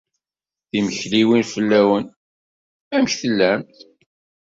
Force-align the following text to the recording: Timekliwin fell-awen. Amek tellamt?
Timekliwin 0.69 1.43
fell-awen. 1.53 2.03
Amek 2.95 3.11
tellamt? 3.21 3.77